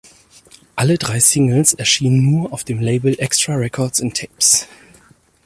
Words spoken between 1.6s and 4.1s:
erschienen nur auf dem Label „Extra Records